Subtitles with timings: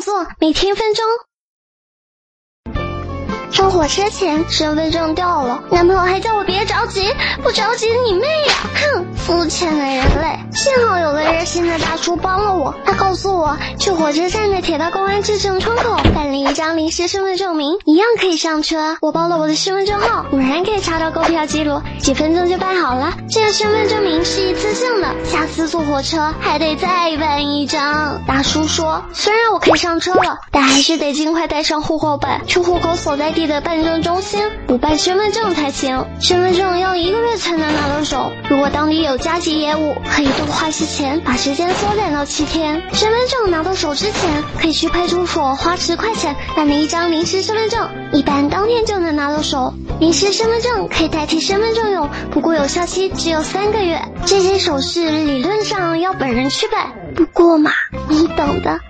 [0.00, 1.04] 坐，每天一分钟。
[3.50, 7.12] 上火车前身份证掉了，男朋友还叫我别着急，
[7.42, 8.54] 不着急你妹呀！
[8.74, 10.38] 哼，肤浅的人类。
[10.52, 18.96] 幸好有个热心的大叔帮了我，他告诉我去火车站的铁道公安制证窗口办一张临时身份证明，一样可以上车。
[19.00, 23.12] 我报了我的身份证号，果然可以查到购票记录，几分钟就办好了。
[23.30, 28.20] 这个身份证明是一次性的，下次坐火车还得再办一张。
[28.26, 36.04] 大叔说，虽然我可以上车了，但还是得尽快带上户口本去户口所在地的办证中心补办身份证才行。
[36.20, 37.36] 身份证要一个月
[38.10, 42.82] 手，如果当地有加急业务，可以多花些钱把时间缩短到七天。
[42.92, 49.72] 身份证拿到手之前，可以去派出所花十块钱办理一张临时身份证，一般当天就能拿到手。
[50.00, 54.02] 临时身份证可以代替身份证用，不过有效期只有三个月。
[54.26, 57.70] 这些手续理论上要本人去办，不过嘛，
[58.08, 58.80] 你懂的。